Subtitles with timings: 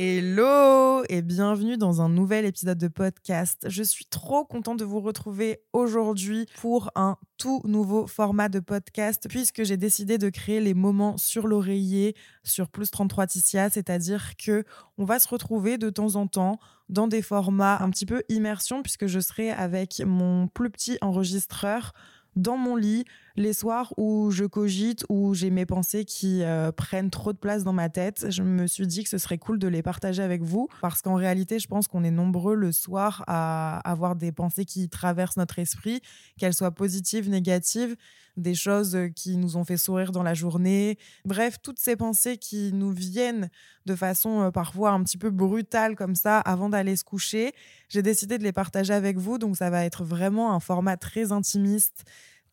[0.00, 3.66] Hello et bienvenue dans un nouvel épisode de podcast.
[3.68, 9.26] Je suis trop contente de vous retrouver aujourd'hui pour un tout nouveau format de podcast
[9.28, 14.62] puisque j'ai décidé de créer les moments sur l'oreiller sur plus 33 Ticia, c'est-à-dire que
[14.98, 18.84] on va se retrouver de temps en temps dans des formats un petit peu immersion
[18.84, 21.92] puisque je serai avec mon plus petit enregistreur
[22.36, 23.04] dans mon lit
[23.38, 27.64] les soirs où je cogite, où j'ai mes pensées qui euh, prennent trop de place
[27.64, 28.26] dans ma tête.
[28.30, 31.14] Je me suis dit que ce serait cool de les partager avec vous parce qu'en
[31.14, 35.58] réalité, je pense qu'on est nombreux le soir à avoir des pensées qui traversent notre
[35.58, 36.00] esprit,
[36.38, 37.96] qu'elles soient positives, négatives,
[38.36, 40.98] des choses qui nous ont fait sourire dans la journée.
[41.24, 43.50] Bref, toutes ces pensées qui nous viennent
[43.86, 47.52] de façon euh, parfois un petit peu brutale comme ça avant d'aller se coucher.
[47.88, 51.32] J'ai décidé de les partager avec vous, donc ça va être vraiment un format très
[51.32, 52.04] intimiste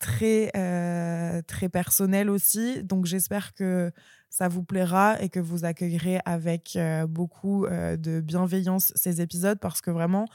[0.05, 2.83] très, euh, très personnel aussi.
[2.83, 3.91] Donc j'espère que
[4.29, 9.57] ça vous plaira et que vous accueillerez avec euh, beaucoup euh, de bienveillance ces épisodes
[9.59, 10.27] parce que vraiment,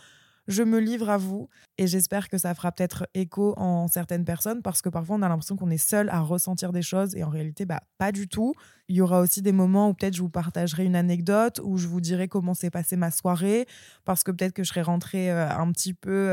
[0.48, 4.60] je me livre à vous et j'espère que ça fera peut-être écho en certaines personnes
[4.60, 7.28] parce que parfois on a l'impression qu'on est seul à ressentir des choses et en
[7.28, 8.54] réalité, bah, pas du tout.
[8.88, 11.86] Il y aura aussi des moments où peut-être je vous partagerai une anecdote, où je
[11.86, 13.66] vous dirai comment s'est passée ma soirée
[14.04, 16.28] parce que peut-être que je serai rentrée un petit peu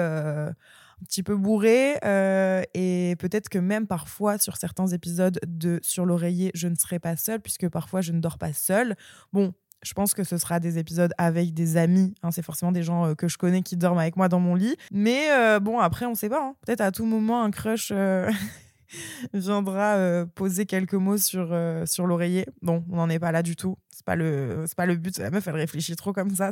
[1.01, 6.05] un petit peu bourré euh, et peut-être que même parfois sur certains épisodes de Sur
[6.05, 8.95] l'oreiller, je ne serai pas seule puisque parfois je ne dors pas seule.
[9.31, 12.15] Bon, je pense que ce sera des épisodes avec des amis.
[12.23, 14.55] Hein, c'est forcément des gens euh, que je connais qui dorment avec moi dans mon
[14.55, 14.75] lit.
[14.91, 16.43] Mais euh, bon, après, on sait pas.
[16.43, 16.55] Hein.
[16.65, 17.91] Peut-être à tout moment, un crush
[19.33, 21.55] viendra poser quelques mots sur,
[21.85, 22.47] sur l'oreiller.
[22.61, 23.77] Bon, on n'en est pas là du tout.
[23.89, 25.17] C'est pas pas le but.
[25.19, 26.49] La meuf, elle réfléchit trop comme ça.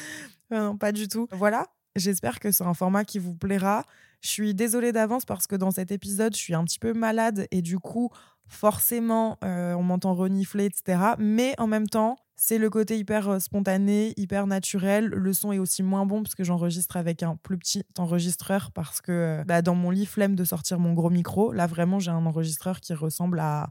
[0.50, 1.28] non, pas du tout.
[1.32, 1.66] Voilà.
[1.96, 3.84] J'espère que c'est un format qui vous plaira.
[4.22, 7.46] Je suis désolée d'avance parce que dans cet épisode, je suis un petit peu malade
[7.50, 8.10] et du coup,
[8.46, 11.14] forcément, euh, on m'entend renifler, etc.
[11.18, 15.06] Mais en même temps, c'est le côté hyper euh, spontané, hyper naturel.
[15.06, 19.00] Le son est aussi moins bon parce que j'enregistre avec un plus petit enregistreur parce
[19.00, 21.52] que euh, bah, dans mon lit, flemme de sortir mon gros micro.
[21.52, 23.70] Là, vraiment, j'ai un enregistreur qui ressemble à,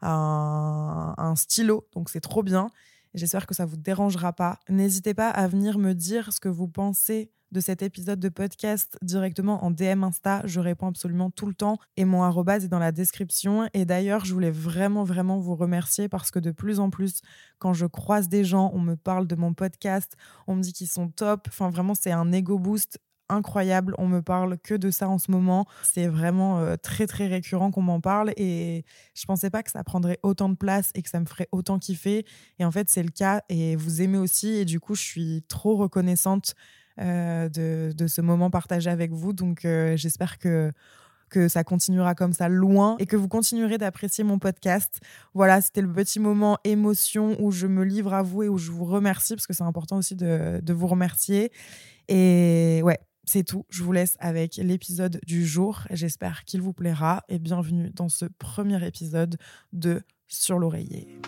[0.00, 1.88] un, stylo.
[1.94, 2.68] Donc, c'est trop bien.
[3.14, 4.58] J'espère que ça vous dérangera pas.
[4.68, 8.98] N'hésitez pas à venir me dire ce que vous pensez de cet épisode de podcast
[9.02, 10.42] directement en DM Insta.
[10.44, 13.68] Je réponds absolument tout le temps et mon arrobase est dans la description.
[13.74, 17.20] Et d'ailleurs, je voulais vraiment, vraiment vous remercier parce que de plus en plus,
[17.58, 20.16] quand je croise des gens, on me parle de mon podcast,
[20.46, 21.46] on me dit qu'ils sont top.
[21.48, 22.98] Enfin, vraiment, c'est un ego boost
[23.28, 23.94] incroyable.
[23.98, 25.66] On me parle que de ça en ce moment.
[25.82, 29.84] C'est vraiment euh, très très récurrent qu'on m'en parle et je pensais pas que ça
[29.84, 32.24] prendrait autant de place et que ça me ferait autant kiffer.
[32.58, 35.44] Et en fait, c'est le cas et vous aimez aussi et du coup, je suis
[35.48, 36.54] trop reconnaissante
[36.98, 39.32] euh, de, ce moment partagé avec vous.
[39.32, 40.72] Donc, euh, j'espère que
[41.28, 45.00] que ça continuera comme ça loin et que vous continuerez d'apprécier mon podcast.
[45.34, 48.70] Voilà, c'était le petit moment émotion où je me livre à vous et où je
[48.70, 51.52] vous remercie parce que c'est important aussi de, de, vous remercier.
[52.08, 53.66] Et ouais, c'est tout.
[53.68, 55.82] Je vous laisse avec l'épisode du jour.
[55.90, 59.36] J'espère qu'il vous plaira et bienvenue dans ce premier épisode
[59.74, 61.20] de Sur l'oreiller.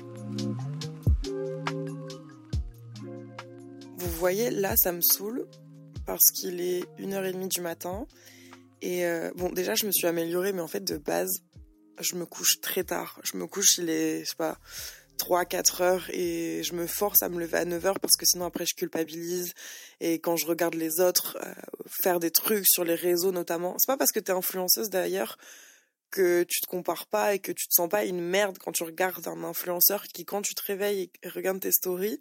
[3.98, 5.46] Vous voyez, là, ça me saoule
[6.12, 8.06] parce qu'il est 1h30 du matin.
[8.82, 11.42] Et euh, bon, déjà, je me suis améliorée, mais en fait, de base,
[12.00, 13.20] je me couche très tard.
[13.22, 14.58] Je me couche, il est, je sais pas,
[15.18, 18.24] 3, 4 heures et je me force à me lever à 9 heures parce que
[18.24, 19.52] sinon après je culpabilise.
[20.00, 21.52] Et quand je regarde les autres euh,
[21.86, 25.36] faire des trucs sur les réseaux notamment, c'est pas parce que t'es influenceuse d'ailleurs
[26.10, 28.82] que tu te compares pas et que tu te sens pas une merde quand tu
[28.82, 32.20] regardes un influenceur qui, quand tu te réveilles et regardes tes stories,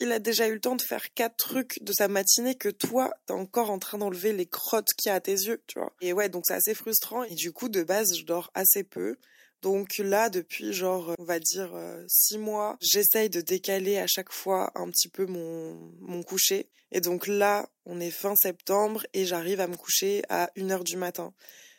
[0.00, 3.12] il a déjà eu le temps de faire quatre trucs de sa matinée que toi,
[3.26, 5.92] t'es encore en train d'enlever les crottes qu'il y a à tes yeux, tu vois.
[6.00, 7.22] Et ouais, donc c'est assez frustrant.
[7.24, 9.16] Et du coup, de base, je dors assez peu.
[9.62, 14.32] Donc là, depuis genre, on va dire euh, six mois, j'essaye de décaler à chaque
[14.32, 16.68] fois un petit peu mon, mon coucher.
[16.90, 20.96] Et donc là, on est fin septembre et j'arrive à me coucher à 1h du
[20.96, 21.32] matin.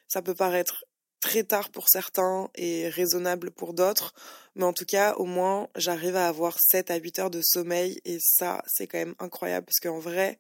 [0.08, 0.86] Ça peut paraître
[1.20, 4.14] très tard pour certains et raisonnable pour d'autres.
[4.56, 8.00] Mais en tout cas, au moins, j'arrive à avoir 7 à 8 heures de sommeil
[8.06, 10.40] et ça, c'est quand même incroyable parce qu'en vrai,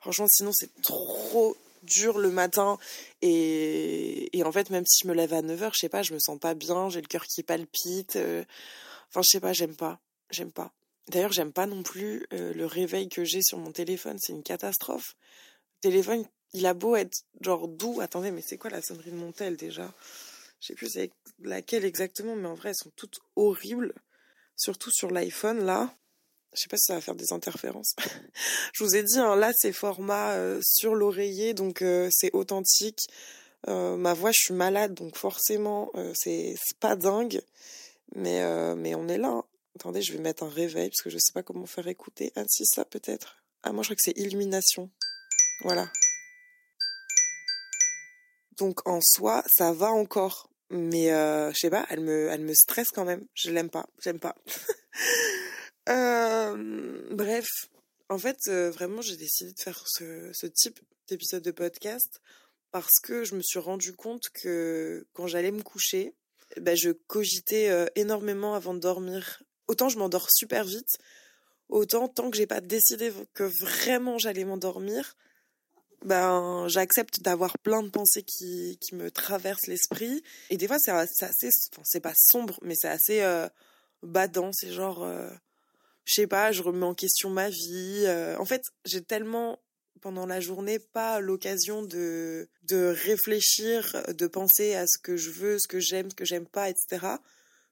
[0.00, 2.76] franchement, sinon, c'est trop, dur le matin
[3.22, 6.12] et, et en fait même si je me lève à 9h, je sais pas, je
[6.12, 8.16] me sens pas bien, j'ai le cœur qui palpite.
[8.16, 8.44] euh,
[9.08, 10.00] Enfin, je sais pas, j'aime pas.
[10.30, 10.72] J'aime pas.
[11.08, 14.42] D'ailleurs, j'aime pas non plus euh, le réveil que j'ai sur mon téléphone, c'est une
[14.42, 15.16] catastrophe.
[15.82, 18.00] Le téléphone, il a beau être genre doux.
[18.00, 19.92] Attendez, mais c'est quoi la sonnerie de mon tel déjà?
[20.60, 20.96] Je sais plus
[21.40, 23.94] laquelle exactement, mais en vrai, elles sont toutes horribles.
[24.56, 25.94] Surtout sur l'iPhone, là.
[26.54, 27.94] Je sais pas si ça va faire des interférences.
[28.72, 33.06] je vous ai dit, hein, là, c'est format euh, sur l'oreiller, donc euh, c'est authentique.
[33.68, 37.40] Euh, ma voix, je suis malade, donc forcément, c'est pas dingue.
[38.14, 39.28] Mais, mais on est là.
[39.28, 39.44] hein.
[39.76, 42.32] Attendez, je vais mettre un réveil parce que je sais pas comment faire écouter.
[42.34, 43.36] Ah, si, ça peut-être.
[43.62, 44.90] Ah, moi, je crois que c'est illumination.
[45.62, 45.88] Voilà.
[48.58, 50.50] Donc, en soi, ça va encore.
[50.70, 53.24] Mais, euh, je sais pas, elle me, elle me stresse quand même.
[53.34, 53.86] Je l'aime pas.
[54.02, 54.34] J'aime pas.
[55.88, 57.46] Euh, bref.
[58.10, 62.20] En fait, euh, vraiment, j'ai décidé de faire ce, type d'épisode de podcast
[62.70, 66.14] parce que je me suis rendu compte que quand j'allais me coucher,
[66.60, 69.42] ben, je cogitais euh, énormément avant de dormir.
[69.66, 70.98] Autant je m'endors super vite,
[71.68, 75.14] autant tant que j'ai pas décidé que vraiment j'allais m'endormir,
[76.04, 80.22] ben j'accepte d'avoir plein de pensées qui, qui me traversent l'esprit.
[80.50, 83.48] Et des fois c'est assez, enfin c'est pas sombre, mais c'est assez euh,
[84.02, 84.50] badant.
[84.52, 85.28] C'est genre, euh,
[86.04, 88.04] je sais pas, je remets en question ma vie.
[88.06, 88.36] euh.
[88.38, 89.58] en fait, j'ai tellement
[90.00, 95.58] pendant la journée pas l'occasion de de réfléchir, de penser à ce que je veux,
[95.58, 97.06] ce que j'aime, ce que j'aime pas, etc.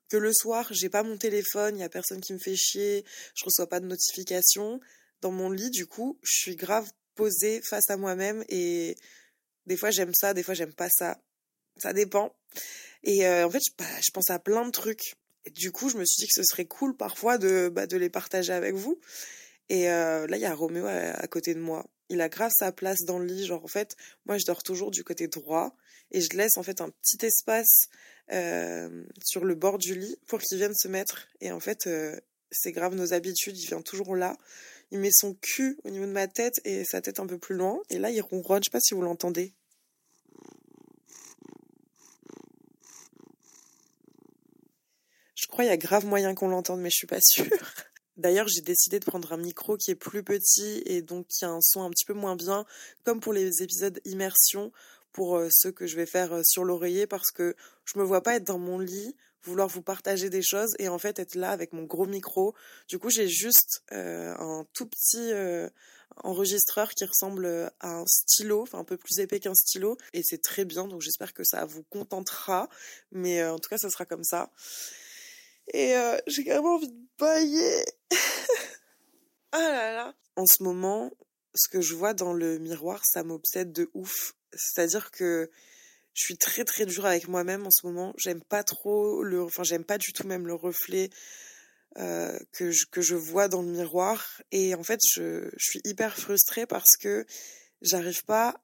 [0.08, 3.04] Que le soir, j'ai pas mon téléphone, il y a personne qui me fait chier,
[3.34, 4.80] je reçois pas de notifications.
[5.22, 8.96] Dans mon lit, du coup, je suis grave posée face à moi-même et
[9.66, 11.18] des fois j'aime ça, des fois j'aime pas ça.
[11.78, 12.34] Ça dépend.
[13.02, 15.16] Et euh, en fait, je, bah, je pense à plein de trucs.
[15.44, 18.10] Et du coup, je me suis dit que ce serait cool parfois de, bah, les
[18.10, 18.98] partager avec vous.
[19.68, 21.86] Et euh, là, il y a Roméo à, à côté de moi.
[22.08, 23.46] Il a grave sa place dans le lit.
[23.46, 23.96] Genre, en fait,
[24.26, 25.76] moi, je dors toujours du côté droit.
[26.10, 27.88] Et je laisse, en fait, un petit espace
[28.32, 31.28] euh, sur le bord du lit pour qu'il vienne se mettre.
[31.40, 32.18] Et en fait, euh,
[32.50, 33.58] c'est grave nos habitudes.
[33.58, 34.36] Il vient toujours là.
[34.96, 37.54] Il met son cul au niveau de ma tête et sa tête un peu plus
[37.54, 37.78] loin.
[37.90, 38.62] Et là, il ronronne.
[38.62, 39.52] Je sais pas si vous l'entendez.
[45.34, 47.44] Je crois qu'il y a grave moyen qu'on l'entende, mais je suis pas sûre.
[48.16, 51.50] D'ailleurs, j'ai décidé de prendre un micro qui est plus petit et donc qui a
[51.50, 52.64] un son un petit peu moins bien,
[53.04, 54.72] comme pour les épisodes immersion,
[55.12, 57.54] pour euh, ceux que je vais faire euh, sur l'oreiller, parce que
[57.84, 59.14] je me vois pas être dans mon lit,
[59.46, 62.54] vouloir vous partager des choses et en fait être là avec mon gros micro.
[62.88, 65.68] Du coup, j'ai juste euh, un tout petit euh,
[66.22, 70.42] enregistreur qui ressemble à un stylo, enfin un peu plus épais qu'un stylo, et c'est
[70.42, 70.86] très bien.
[70.86, 72.68] Donc j'espère que ça vous contentera,
[73.12, 74.50] mais euh, en tout cas, ça sera comme ça.
[75.72, 77.84] Et euh, j'ai même envie de bailler.
[79.52, 80.14] ah là là.
[80.36, 81.10] En ce moment,
[81.54, 84.34] ce que je vois dans le miroir, ça m'obsède de ouf.
[84.54, 85.50] C'est-à-dire que
[86.16, 88.14] je suis très très dure avec moi-même en ce moment.
[88.16, 91.10] J'aime pas trop le, enfin j'aime pas du tout même le reflet
[91.98, 94.40] euh, que je, que je vois dans le miroir.
[94.50, 97.26] Et en fait, je, je suis hyper frustrée parce que
[97.82, 98.62] j'arrive pas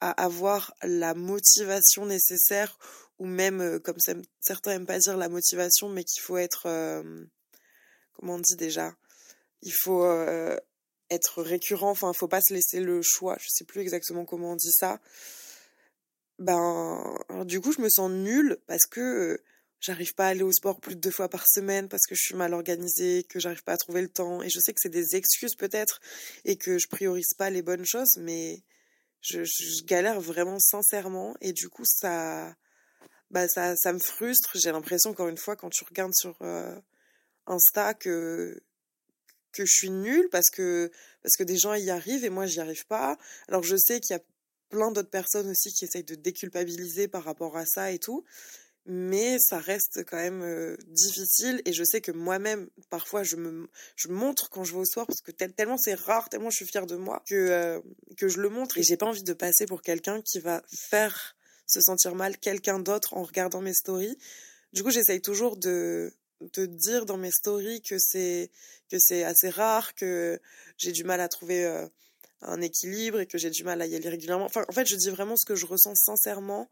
[0.00, 2.78] à avoir la motivation nécessaire
[3.18, 3.96] ou même, euh, comme
[4.40, 7.24] certains aiment pas dire la motivation, mais qu'il faut être, euh,
[8.12, 8.94] comment on dit déjà,
[9.62, 10.04] il faut
[11.08, 14.56] être récurrent, enfin, faut pas se laisser le choix, je sais plus exactement comment on
[14.56, 15.00] dit ça.
[16.38, 19.44] Ben, du coup, je me sens nulle parce que euh,
[19.80, 22.22] j'arrive pas à aller au sport plus de deux fois par semaine parce que je
[22.22, 24.88] suis mal organisée, que j'arrive pas à trouver le temps, et je sais que c'est
[24.88, 26.00] des excuses peut-être,
[26.44, 28.62] et que je priorise pas les bonnes choses, mais
[29.20, 32.56] je, je galère vraiment sincèrement, et du coup, ça
[33.34, 34.52] bah ça, ça me frustre.
[34.54, 36.78] J'ai l'impression, encore une fois, quand tu regardes sur euh,
[37.46, 38.62] Insta, que,
[39.52, 40.90] que je suis nulle parce que,
[41.22, 43.18] parce que des gens y arrivent et moi, j'y arrive pas.
[43.48, 44.22] Alors, je sais qu'il y a
[44.74, 48.24] plein d'autres personnes aussi qui essayent de déculpabiliser par rapport à ça et tout.
[48.86, 53.68] Mais ça reste quand même euh, difficile et je sais que moi-même, parfois, je me
[53.96, 56.56] je montre quand je vais au sport parce que tel, tellement c'est rare, tellement je
[56.56, 57.80] suis fière de moi que, euh,
[58.18, 61.34] que je le montre et j'ai pas envie de passer pour quelqu'un qui va faire
[61.66, 64.18] se sentir mal quelqu'un d'autre en regardant mes stories.
[64.74, 68.50] Du coup, j'essaye toujours de, de dire dans mes stories que c'est
[68.90, 70.38] que c'est assez rare, que
[70.76, 71.86] j'ai du mal à trouver euh,
[72.42, 74.44] un équilibre et que j'ai du mal à y aller régulièrement.
[74.44, 76.68] Enfin, en fait, je dis vraiment ce que je ressens sincèrement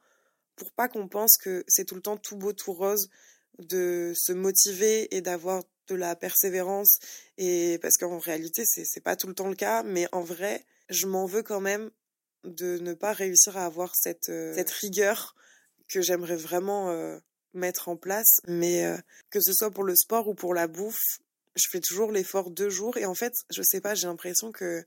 [0.56, 3.08] pour pas qu'on pense que c'est tout le temps tout beau, tout rose,
[3.58, 6.98] de se motiver et d'avoir de la persévérance.
[7.38, 10.64] Et parce qu'en réalité, c'est c'est pas tout le temps le cas, mais en vrai,
[10.88, 11.90] je m'en veux quand même
[12.44, 15.34] de ne pas réussir à avoir cette, euh, cette rigueur
[15.88, 17.18] que j'aimerais vraiment euh,
[17.54, 18.40] mettre en place.
[18.46, 18.96] Mais euh,
[19.30, 21.20] que ce soit pour le sport ou pour la bouffe,
[21.54, 22.96] je fais toujours l'effort deux jours.
[22.96, 24.84] Et en fait, je sais pas, j'ai l'impression que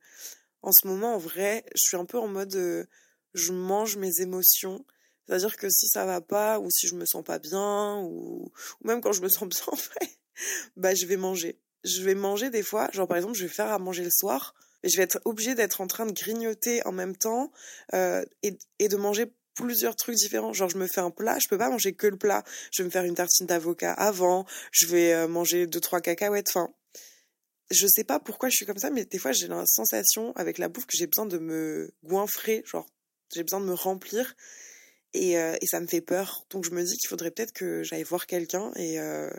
[0.65, 2.87] en ce moment, en vrai, je suis un peu en mode
[3.35, 4.83] je mange mes émotions.
[5.27, 8.51] C'est-à-dire que si ça va pas, ou si je me sens pas bien, ou,
[8.83, 10.19] même quand je me sens bien, en fait,
[10.75, 11.59] bah, je vais manger.
[11.83, 14.55] Je vais manger des fois, genre par exemple, je vais faire à manger le soir,
[14.81, 17.51] et je vais être obligée d'être en train de grignoter en même temps,
[17.93, 20.53] euh, et, et de manger plusieurs trucs différents.
[20.53, 22.43] Genre, je me fais un plat, je peux pas manger que le plat.
[22.71, 26.49] Je vais me faire une tartine d'avocat avant, je vais euh, manger deux, trois cacahuètes.
[26.49, 26.73] Enfin,
[27.71, 30.57] je sais pas pourquoi je suis comme ça, mais des fois, j'ai la sensation avec
[30.57, 32.63] la bouffe que j'ai besoin de me goinfrer.
[32.65, 32.85] Genre,
[33.33, 34.35] j'ai besoin de me remplir.
[35.13, 36.45] Et, euh, et ça me fait peur.
[36.49, 38.71] Donc, je me dis qu'il faudrait peut-être que j'aille voir quelqu'un.
[38.75, 39.29] Et euh,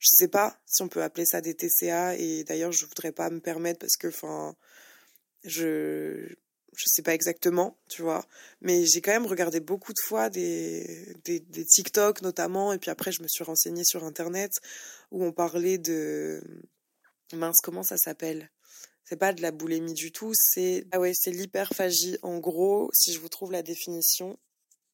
[0.00, 2.16] je sais pas si on peut appeler ça des TCA.
[2.16, 4.56] Et d'ailleurs, je voudrais pas me permettre parce que, enfin,
[5.44, 6.36] je
[6.78, 8.24] je sais pas exactement, tu vois,
[8.60, 12.90] mais j'ai quand même regardé beaucoup de fois des, des, des, TikTok notamment, et puis
[12.90, 14.52] après je me suis renseignée sur Internet
[15.10, 16.40] où on parlait de...
[17.32, 18.50] Mince, comment ça s'appelle?
[19.04, 20.86] C'est pas de la boulimie du tout, c'est...
[20.92, 22.18] Ah ouais, c'est l'hyperphagie.
[22.22, 24.38] En gros, si je vous trouve la définition,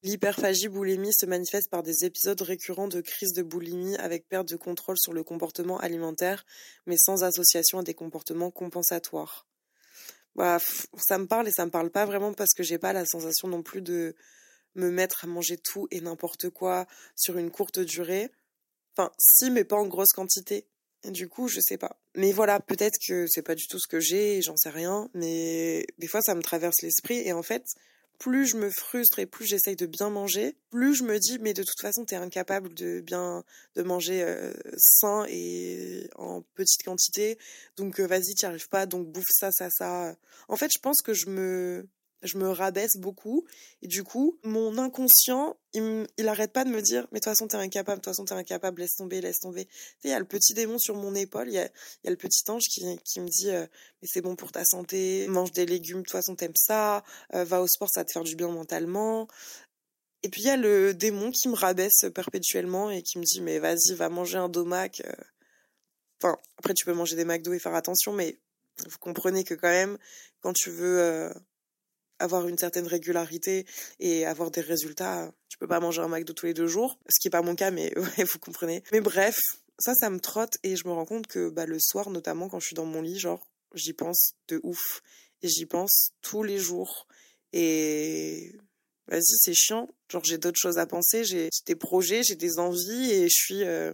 [0.03, 4.55] L'hyperphagie boulimie se manifeste par des épisodes récurrents de crise de boulimie avec perte de
[4.55, 6.45] contrôle sur le comportement alimentaire,
[6.85, 9.47] mais sans association à des comportements compensatoires
[10.35, 10.59] bah,
[10.97, 13.47] ça me parle et ça me parle pas vraiment parce que j'ai pas la sensation
[13.47, 14.15] non plus de
[14.75, 18.29] me mettre à manger tout et n'importe quoi sur une courte durée.
[18.95, 20.67] Enfin, si, mais pas en grosse quantité.
[21.09, 21.97] Du coup, je sais pas.
[22.15, 25.85] Mais voilà, peut-être que c'est pas du tout ce que j'ai, j'en sais rien, mais
[25.99, 27.63] des fois ça me traverse l'esprit et en fait,
[28.17, 31.53] plus je me frustre et plus j'essaye de bien manger, plus je me dis mais
[31.53, 33.43] de toute façon t'es incapable de bien
[33.75, 37.37] de manger euh, sain et en petite quantité,
[37.77, 40.15] donc euh, vas-y t'y arrives pas, donc bouffe ça ça ça.
[40.47, 41.87] En fait je pense que je me
[42.23, 43.45] je me rabaisse beaucoup.
[43.81, 47.31] Et du coup, mon inconscient, il, il arrête pas de me dire, mais de toute
[47.31, 49.67] façon, t'es incapable, de toute façon, t'es incapable, laisse tomber, laisse tomber.
[50.03, 52.15] Il y a le petit démon sur mon épaule, il y a, y a, le
[52.15, 53.65] petit ange qui, qui me dit, euh,
[54.01, 57.03] mais c'est bon pour ta santé, mange des légumes, de toute façon, t'aimes ça,
[57.33, 59.27] euh, va au sport, ça va te faire du bien mentalement.
[60.23, 63.41] Et puis, il y a le démon qui me rabaisse perpétuellement et qui me dit,
[63.41, 65.01] mais vas-y, va manger un domac.
[65.05, 65.11] Euh.
[66.21, 68.39] Enfin, après, tu peux manger des McDo et faire attention, mais
[68.87, 69.97] vous comprenez que quand même,
[70.41, 71.31] quand tu veux
[72.19, 73.65] avoir une certaine régularité
[73.99, 75.31] et avoir des résultats.
[75.49, 77.55] Tu peux pas manger un McDo tous les deux jours, ce qui est pas mon
[77.55, 78.83] cas, mais vous comprenez.
[78.91, 79.35] Mais bref,
[79.79, 82.59] ça, ça me trotte et je me rends compte que bah, le soir, notamment quand
[82.59, 85.01] je suis dans mon lit, genre, j'y pense de ouf.
[85.41, 87.07] Et j'y pense tous les jours.
[87.53, 88.53] Et
[89.07, 89.89] vas-y, c'est chiant.
[90.09, 93.63] Genre, j'ai d'autres choses à penser, j'ai des projets, j'ai des envies et je suis,
[93.63, 93.93] euh,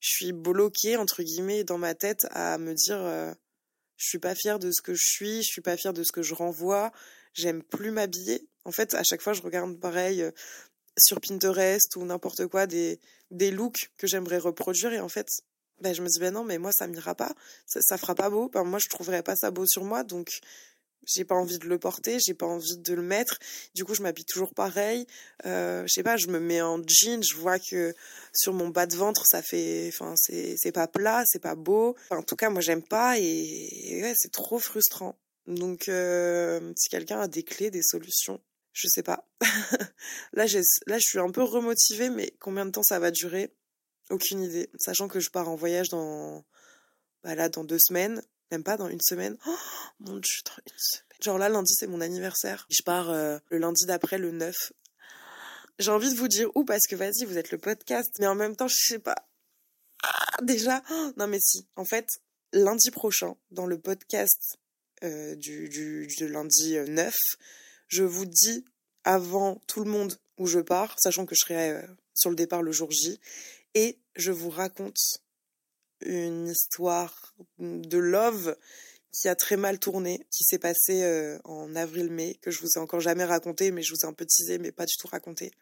[0.00, 3.32] je suis bloquée, entre guillemets, dans ma tête à me dire, euh,
[3.96, 6.12] je suis pas fière de ce que je suis, je suis pas fière de ce
[6.12, 6.92] que je renvoie,
[7.34, 8.48] j'aime plus m'habiller.
[8.64, 10.30] En fait, à chaque fois, je regarde pareil euh,
[10.98, 12.98] sur Pinterest ou n'importe quoi des,
[13.30, 15.28] des looks que j'aimerais reproduire et en fait,
[15.80, 17.34] ben, je me dis, ben non, mais moi, ça m'ira pas,
[17.66, 20.30] ça, fera pas beau, ben, moi, je trouverais pas ça beau sur moi, donc
[21.06, 23.38] j'ai pas envie de le porter, j'ai pas envie de le mettre.
[23.74, 25.06] Du coup, je m'habille toujours pareil.
[25.44, 27.94] Euh, je sais pas, je me mets en jean, je vois que
[28.32, 31.96] sur mon bas de ventre, ça fait, enfin, c'est, pas plat, c'est pas beau.
[32.10, 35.16] en tout cas, moi, j'aime pas et, ouais, c'est trop frustrant.
[35.46, 38.40] Donc, euh, si quelqu'un a des clés, des solutions,
[38.72, 39.28] je sais pas.
[40.32, 40.46] là,
[40.86, 43.54] là, je suis un peu remotivée, mais combien de temps ça va durer?
[44.10, 44.70] Aucune idée.
[44.78, 46.44] Sachant que je pars en voyage dans,
[47.22, 49.36] bah là, dans deux semaines, même pas dans une semaine.
[49.46, 49.56] Oh,
[50.00, 51.04] mon dieu, dans une semaine.
[51.20, 52.66] Genre là, lundi, c'est mon anniversaire.
[52.70, 54.72] Je pars euh, le lundi d'après, le 9.
[55.78, 58.34] J'ai envie de vous dire où, parce que vas-y, vous êtes le podcast, mais en
[58.34, 59.26] même temps, je sais pas.
[60.02, 60.82] Ah, déjà,
[61.16, 61.66] non mais si.
[61.76, 62.06] En fait,
[62.52, 64.58] lundi prochain, dans le podcast
[65.02, 67.10] euh, du, lundi 9, euh,
[67.88, 68.64] je vous dis
[69.04, 71.82] avant tout le monde où je pars, sachant que je serai euh,
[72.14, 73.20] sur le départ le jour J,
[73.74, 75.00] et je vous raconte
[76.00, 78.56] une histoire de love
[79.10, 83.00] qui a très mal tourné, qui s'est passé en avril-mai, que je vous ai encore
[83.00, 85.52] jamais raconté, mais je vous ai un peu teasé, mais pas du tout raconté.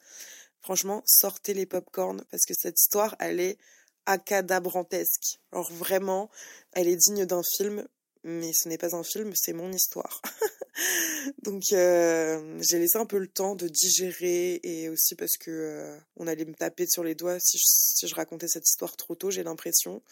[0.60, 3.58] Franchement, sortez les popcorn parce que cette histoire, elle est
[4.06, 5.38] acadabrantesque.
[5.52, 6.30] Alors vraiment,
[6.72, 7.86] elle est digne d'un film
[8.24, 10.22] mais ce n'est pas un film, c'est mon histoire.
[11.42, 15.98] Donc euh, j'ai laissé un peu le temps de digérer et aussi parce que euh,
[16.16, 17.58] on allait me taper sur les doigts si
[18.06, 20.02] je, racontais cette histoire trop tôt, j'ai l'impression.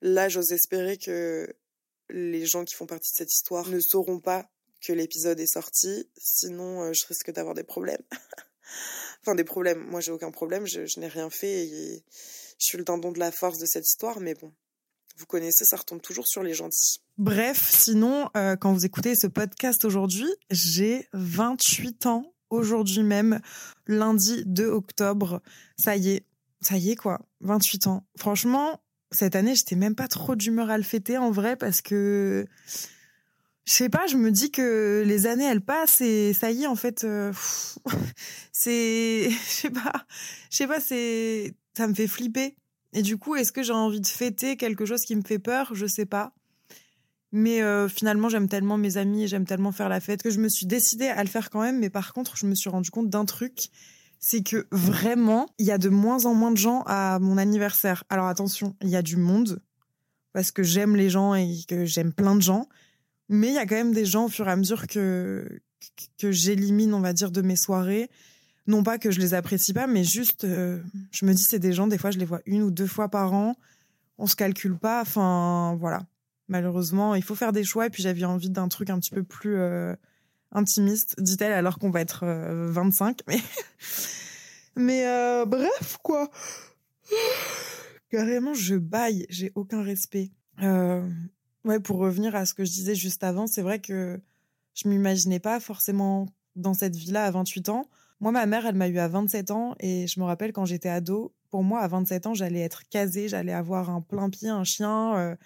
[0.00, 1.54] Là, j'ose espérer que
[2.10, 4.48] les gens qui font partie de cette histoire ne sauront pas
[4.80, 8.02] que l'épisode est sorti, sinon euh, je risque d'avoir des problèmes.
[9.22, 12.04] enfin des problèmes, moi j'ai aucun problème, je, n'ai rien fait et
[12.58, 14.52] je suis le tendon de la force de cette histoire, mais bon,
[15.18, 17.00] vous connaissez, ça retombe toujours sur les gentils.
[17.16, 23.40] Bref, sinon, euh, quand vous écoutez ce podcast aujourd'hui, j'ai 28 ans aujourd'hui même,
[23.86, 25.42] lundi 2 octobre.
[25.76, 26.24] Ça y est,
[26.60, 28.06] ça y est quoi, 28 ans.
[28.16, 32.46] Franchement, cette année, j'étais même pas trop d'humeur à le fêter en vrai parce que
[33.64, 36.66] je sais pas, je me dis que les années elles passent et ça y est
[36.66, 37.32] en fait euh,
[38.52, 40.06] c'est je sais pas,
[40.50, 42.56] je sais pas, c'est ça me fait flipper.
[42.92, 45.74] Et du coup, est-ce que j'ai envie de fêter quelque chose qui me fait peur?
[45.74, 46.32] Je sais pas.
[47.30, 50.40] Mais euh, finalement, j'aime tellement mes amis et j'aime tellement faire la fête que je
[50.40, 51.78] me suis décidée à le faire quand même.
[51.78, 53.68] Mais par contre, je me suis rendu compte d'un truc,
[54.18, 58.04] c'est que vraiment, il y a de moins en moins de gens à mon anniversaire.
[58.08, 59.60] Alors attention, il y a du monde
[60.32, 62.68] parce que j'aime les gens et que j'aime plein de gens.
[63.28, 65.60] Mais il y a quand même des gens au fur et à mesure que,
[66.16, 68.08] que j'élimine, on va dire, de mes soirées.
[68.68, 71.72] Non pas que je les apprécie pas, mais juste, euh, je me dis, c'est des
[71.72, 73.56] gens, des fois, je les vois une ou deux fois par an.
[74.18, 75.00] On se calcule pas.
[75.00, 76.02] Enfin, voilà.
[76.48, 77.86] Malheureusement, il faut faire des choix.
[77.86, 79.96] Et puis, j'avais envie d'un truc un petit peu plus euh,
[80.52, 83.20] intimiste, dit-elle, alors qu'on va être 25.
[83.20, 83.40] Euh, mais,
[84.76, 86.30] mais bref, quoi.
[88.10, 89.24] Carrément, je baille.
[89.30, 90.30] J'ai aucun respect.
[90.60, 94.20] Ouais, pour revenir à ce que je disais juste avant, c'est vrai que
[94.74, 97.88] je m'imaginais pas forcément dans cette vie-là à 28 ans.
[98.20, 100.88] Moi, ma mère, elle m'a eu à 27 ans et je me rappelle quand j'étais
[100.88, 104.64] ado, pour moi, à 27 ans, j'allais être casée, j'allais avoir un plein pied, un
[104.64, 105.36] chien, euh,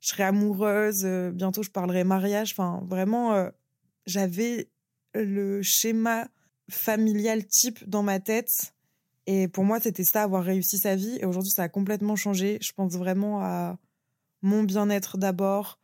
[0.00, 2.52] je serais amoureuse, euh, bientôt je parlerai mariage.
[2.52, 3.48] Enfin, vraiment, euh,
[4.06, 4.68] j'avais
[5.14, 6.28] le schéma
[6.68, 8.74] familial type dans ma tête.
[9.26, 11.18] Et pour moi, c'était ça, avoir réussi sa vie.
[11.20, 12.58] Et aujourd'hui, ça a complètement changé.
[12.60, 13.78] Je pense vraiment à
[14.42, 15.78] mon bien-être d'abord,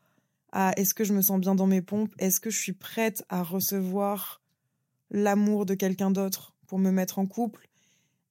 [0.52, 3.24] à est-ce que je me sens bien dans mes pompes, est-ce que je suis prête
[3.28, 4.40] à recevoir
[5.10, 7.68] l'amour de quelqu'un d'autre pour me mettre en couple,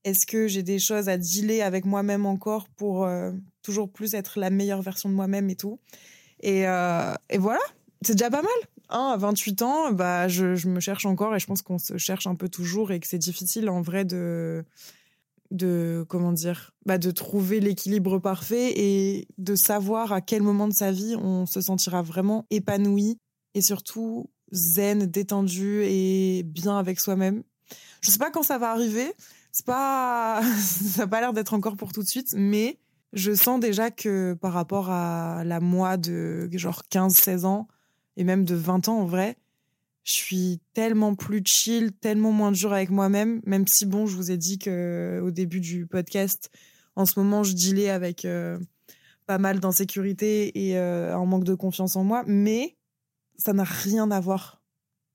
[0.03, 3.31] est-ce que j'ai des choses à dealer avec moi-même encore pour euh,
[3.63, 5.79] toujours plus être la meilleure version de moi-même et tout?
[6.41, 7.59] Et, euh, voilà,
[8.01, 8.51] c'est déjà pas mal.
[8.89, 11.97] Hein, à 28 ans, bah, je, je, me cherche encore et je pense qu'on se
[11.97, 14.63] cherche un peu toujours et que c'est difficile en vrai de
[15.51, 20.73] de comment dire bah de trouver l'équilibre parfait et de savoir à quel moment de
[20.73, 23.19] sa vie on se sentira vraiment épanoui
[23.53, 27.43] et surtout zen, détendu et bien avec soi-même.
[28.01, 29.13] Je sais pas quand ça va arriver,
[29.51, 32.79] c'est pas ça a pas l'air d'être encore pour tout de suite mais
[33.13, 37.67] je sens déjà que par rapport à la moi de genre 15 16 ans
[38.17, 39.37] et même de 20 ans en vrai,
[40.05, 44.31] je suis tellement plus chill, tellement moins dur avec moi-même, même si bon, je vous
[44.31, 46.51] ai dit que au début du podcast,
[46.95, 48.59] en ce moment, je dealais avec euh,
[49.25, 52.77] pas mal d'insécurité et euh, un manque de confiance en moi, mais
[53.37, 54.61] ça n'a rien à voir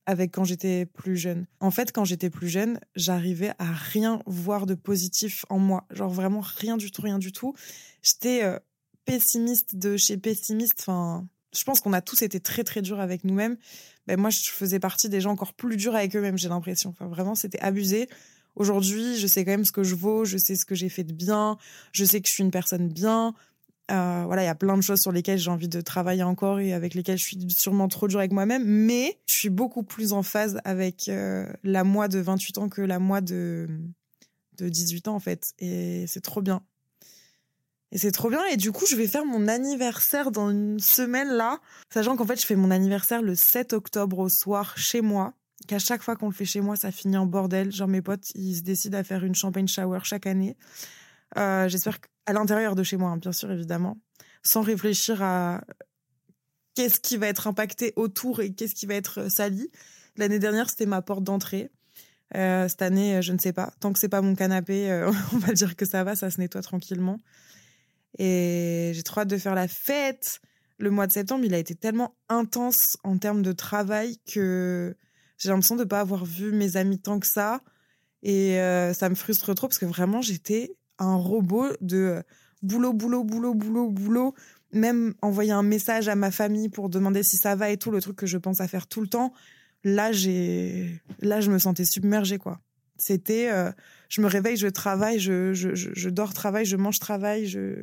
[0.07, 1.47] avec quand j'étais plus jeune.
[1.61, 6.11] En fait, quand j'étais plus jeune, j'arrivais à rien voir de positif en moi, genre
[6.11, 7.55] vraiment rien du tout, rien du tout.
[8.03, 8.59] J'étais euh,
[9.05, 13.25] pessimiste de chez pessimiste, enfin je pense qu'on a tous été très très durs avec
[13.25, 13.57] nous-mêmes.
[14.07, 16.91] Ben moi, je faisais partie des gens encore plus durs avec eux-mêmes, j'ai l'impression.
[16.91, 18.09] Enfin, vraiment, c'était abusé.
[18.57, 21.05] Aujourd'hui, je sais quand même ce que je vaux, je sais ce que j'ai fait
[21.05, 21.57] de bien,
[21.93, 23.35] je sais que je suis une personne bien.
[23.91, 26.61] Euh, voilà, il y a plein de choses sur lesquelles j'ai envie de travailler encore
[26.61, 30.13] et avec lesquelles je suis sûrement trop dur avec moi-même, mais je suis beaucoup plus
[30.13, 33.69] en phase avec euh, la moi de 28 ans que la moi de,
[34.59, 35.53] de 18 ans en fait.
[35.59, 36.63] Et c'est trop bien.
[37.93, 38.45] Et c'est trop bien.
[38.47, 41.59] Et du coup, je vais faire mon anniversaire dans une semaine là.
[41.93, 45.35] Sachant qu'en fait, je fais mon anniversaire le 7 octobre au soir chez moi.
[45.67, 47.73] Qu'à chaque fois qu'on le fait chez moi, ça finit en bordel.
[47.73, 50.57] Genre, mes potes, ils se décident à faire une champagne shower chaque année.
[51.39, 53.99] Euh, J'espère qu'à l'intérieur de chez moi, hein, bien sûr, évidemment.
[54.43, 55.63] Sans réfléchir à
[56.75, 59.71] qu'est-ce qui va être impacté autour et qu'est-ce qui va être sali.
[60.17, 61.71] L'année dernière, c'était ma porte d'entrée.
[62.37, 63.73] Euh, cette année, je ne sais pas.
[63.81, 66.41] Tant que c'est pas mon canapé, euh, on va dire que ça va, ça se
[66.41, 67.19] nettoie tranquillement.
[68.19, 70.41] Et j'ai trop hâte de faire la fête.
[70.79, 74.97] Le mois de septembre, il a été tellement intense en termes de travail que
[75.39, 77.61] j'ai l'impression de ne pas avoir vu mes amis tant que ça.
[78.23, 82.23] Et euh, ça me frustre trop parce que vraiment, j'étais un robot de
[82.63, 84.35] boulot, boulot, boulot, boulot, boulot.
[84.73, 88.01] Même envoyer un message à ma famille pour demander si ça va et tout, le
[88.01, 89.33] truc que je pense à faire tout le temps.
[89.83, 92.61] Là, j'ai, là, je me sentais submergée, quoi.
[92.97, 93.73] C'était, euh,
[94.09, 97.83] je me réveille, je travaille, je, je, je, dors, travail, je mange, travail, je,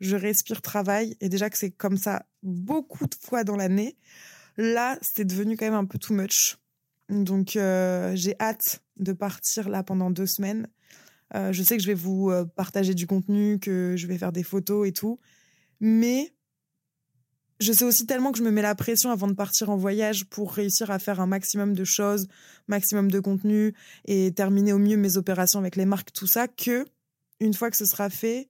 [0.00, 1.16] je respire, travail.
[1.20, 3.96] Et déjà que c'est comme ça beaucoup de fois dans l'année,
[4.56, 6.58] là, c'est devenu quand même un peu too much.
[7.08, 10.68] Donc, euh, j'ai hâte de partir là pendant deux semaines.
[11.34, 14.42] Euh, je sais que je vais vous partager du contenu, que je vais faire des
[14.42, 15.18] photos et tout.
[15.80, 16.32] Mais
[17.60, 20.26] je sais aussi tellement que je me mets la pression avant de partir en voyage
[20.26, 22.26] pour réussir à faire un maximum de choses,
[22.68, 23.74] maximum de contenu
[24.06, 26.84] et terminer au mieux mes opérations avec les marques, tout ça, que
[27.40, 28.48] une fois que ce sera fait,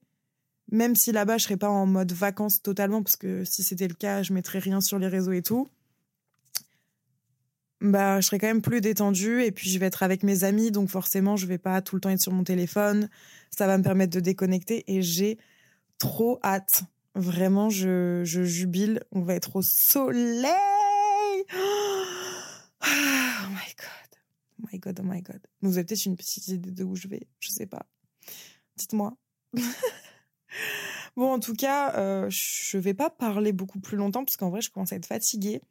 [0.71, 3.93] même si là-bas je serai pas en mode vacances totalement, parce que si c'était le
[3.93, 5.67] cas, je mettrais rien sur les réseaux et tout,
[7.91, 10.71] bah je serai quand même plus détendue et puis je vais être avec mes amis,
[10.71, 13.09] donc forcément je vais pas tout le temps être sur mon téléphone,
[13.49, 15.37] ça va me permettre de déconnecter et j'ai
[15.97, 16.83] trop hâte
[17.15, 19.01] Vraiment, je, je jubile.
[19.11, 20.53] On va être au soleil.
[22.87, 24.19] Oh my god.
[24.61, 25.39] Oh my god, oh my god.
[25.61, 27.87] Vous avez peut-être une petite idée de où je vais, je sais pas.
[28.77, 29.17] Dites-moi.
[31.15, 34.61] bon, en tout cas, euh, je vais pas parler beaucoup plus longtemps parce qu'en vrai,
[34.61, 35.61] je commence à être fatiguée.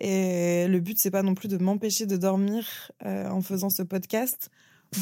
[0.00, 3.82] Et le but, c'est pas non plus de m'empêcher de dormir euh, en faisant ce
[3.82, 4.50] podcast.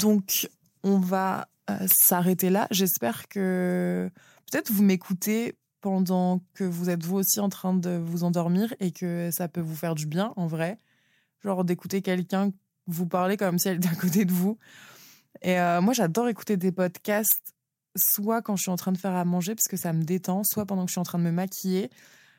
[0.00, 0.48] Donc,
[0.82, 2.66] on va euh, s'arrêter là.
[2.70, 4.10] J'espère que
[4.50, 8.92] peut-être vous m'écoutez pendant que vous êtes vous aussi en train de vous endormir et
[8.92, 10.78] que ça peut vous faire du bien en vrai.
[11.42, 12.52] Genre d'écouter quelqu'un
[12.86, 14.58] vous parler comme si elle était à côté de vous.
[15.40, 17.54] Et euh, moi, j'adore écouter des podcasts,
[17.96, 20.44] soit quand je suis en train de faire à manger parce que ça me détend,
[20.44, 21.90] soit pendant que je suis en train de me maquiller.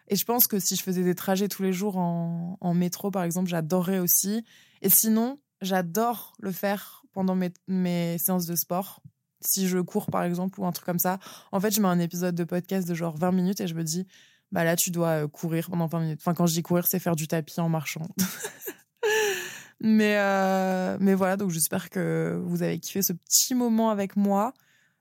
[0.08, 3.24] Et je pense que si je faisais des trajets tous les jours en, métro, par
[3.24, 4.44] exemple, j'adorerais aussi.
[4.82, 9.02] Et sinon, j'adore le faire pendant mes, mes séances de sport
[9.46, 11.20] si je cours par exemple ou un truc comme ça,
[11.52, 13.84] en fait, je mets un épisode de podcast de genre 20 minutes et je me
[13.84, 14.08] dis,
[14.52, 16.20] bah là, tu dois euh, courir pendant 20 minutes.
[16.22, 18.08] Enfin, quand je dis courir, c'est faire du tapis en marchant.
[19.82, 24.54] mais, euh, mais voilà, donc j'espère que vous avez kiffé ce petit moment avec moi.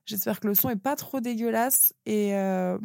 [0.05, 2.77] J'espère que le son est pas trop dégueulasse et, euh,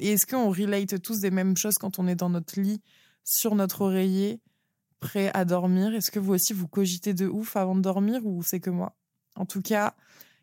[0.00, 2.80] et est-ce qu'on relate tous des mêmes choses quand on est dans notre lit,
[3.24, 4.40] sur notre oreiller,
[4.98, 5.94] prêt à dormir?
[5.94, 8.96] Est-ce que vous aussi vous cogitez de ouf avant de dormir ou c'est que moi?
[9.36, 9.94] En tout cas,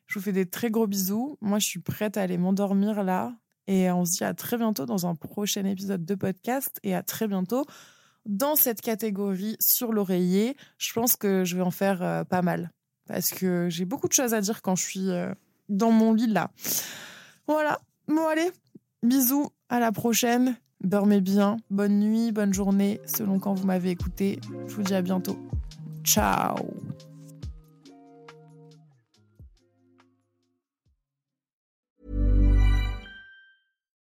[0.08, 1.38] je vous fais des très gros bisous.
[1.42, 3.36] Moi, je suis prête à aller m'endormir là.
[3.68, 6.80] Et on se dit à très bientôt dans un prochain épisode de podcast.
[6.84, 7.66] Et à très bientôt
[8.28, 10.56] dans cette catégorie sur l'oreiller.
[10.78, 12.72] Je pense que je vais en faire euh, pas mal.
[13.08, 15.34] Parce que j'ai beaucoup de choses à dire quand je suis euh,
[15.70, 16.52] dans mon lit là.
[17.48, 17.80] Voilà.
[18.08, 18.52] Bon, allez.
[19.04, 19.50] Bisous.
[19.70, 20.56] À la prochaine.
[20.82, 21.58] Dormez bien.
[21.70, 24.40] Bonne nuit, bonne journée, selon quand vous m'avez écouté.
[24.68, 25.38] Je vous dis à bientôt.
[26.04, 26.56] Ciao.